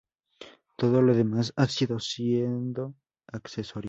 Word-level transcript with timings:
Todo 0.79 1.03
lo 1.03 1.13
demás 1.13 1.53
ha 1.57 1.67
ido 1.83 1.99
siendo 1.99 2.95
accesorio. 3.39 3.79